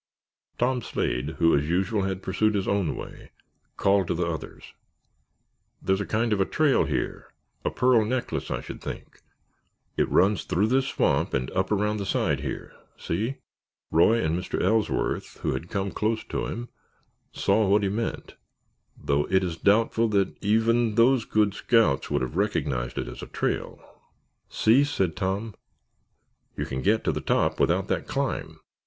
Tom 0.57 0.81
Slade 0.81 1.35
who, 1.37 1.55
as 1.55 1.69
usual, 1.69 2.01
had 2.01 2.23
pursued 2.23 2.55
his 2.55 2.67
own 2.67 2.95
way, 2.95 3.29
called 3.77 4.07
to 4.07 4.15
the 4.15 4.25
others, 4.25 4.73
"There's 5.79 6.01
a 6.01 6.07
kind 6.07 6.33
of 6.33 6.41
a 6.41 6.45
trail 6.45 6.85
here—a 6.85 7.69
pearl 7.69 8.03
necklace, 8.03 8.49
I 8.49 8.61
should 8.61 8.81
think. 8.81 9.21
It 9.97 10.09
runs 10.09 10.43
through 10.45 10.69
this 10.69 10.87
swamp 10.87 11.35
and 11.35 11.51
up 11.51 11.71
around 11.71 11.97
the 11.97 12.07
side 12.07 12.39
there. 12.39 12.73
See?" 12.97 13.35
Roy 13.91 14.25
and 14.25 14.35
Mr. 14.35 14.59
Ellsworth, 14.59 15.37
who 15.41 15.53
had 15.53 15.69
come 15.69 15.91
close 15.91 16.23
to 16.29 16.47
him, 16.47 16.69
saw 17.31 17.67
what 17.67 17.83
he 17.83 17.89
meant, 17.89 18.33
though 18.97 19.25
it 19.25 19.43
is 19.43 19.55
doubtful 19.55 20.15
if 20.15 20.29
even 20.41 20.95
those 20.95 21.25
good 21.25 21.53
scouts 21.53 22.09
would 22.09 22.23
have 22.23 22.35
recognized 22.35 22.97
it 22.97 23.07
as 23.07 23.21
a 23.21 23.27
trail. 23.27 23.79
"See?" 24.49 24.83
said 24.83 25.15
Tom, 25.15 25.53
"you 26.57 26.65
can 26.65 26.81
get 26.81 27.03
to 27.03 27.11
the 27.11 27.21
top 27.21 27.59
without 27.59 27.87
that 27.89 28.07
climb. 28.07 28.59